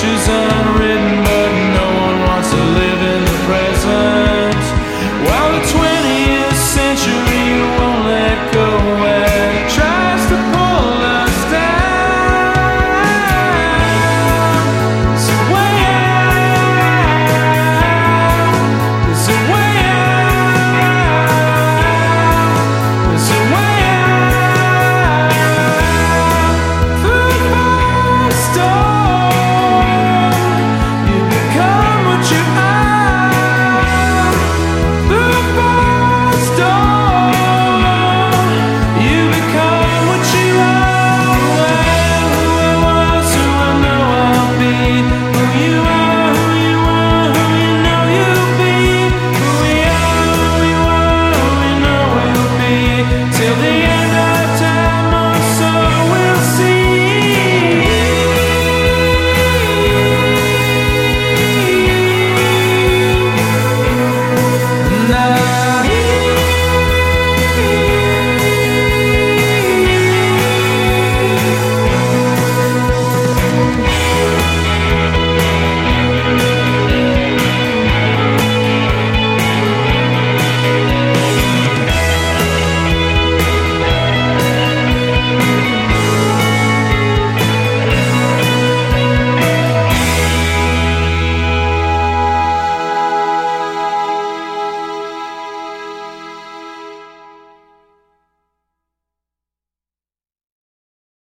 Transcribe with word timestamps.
pictures 0.00 0.37